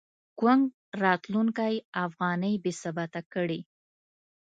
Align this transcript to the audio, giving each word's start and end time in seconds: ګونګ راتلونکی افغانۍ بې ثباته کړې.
ګونګ 0.39 0.63
راتلونکی 1.03 1.75
افغانۍ 2.05 2.53
بې 2.63 2.71
ثباته 2.81 3.21
کړې. 3.33 3.59